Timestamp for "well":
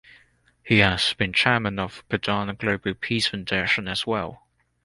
4.07-4.47